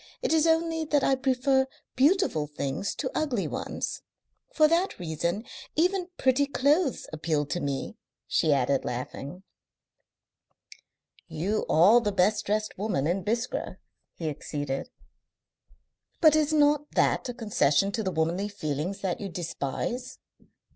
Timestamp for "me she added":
7.59-8.83